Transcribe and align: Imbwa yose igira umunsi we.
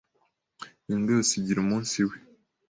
Imbwa 0.93 1.11
yose 1.17 1.33
igira 1.35 1.59
umunsi 1.61 1.97
we. 2.07 2.15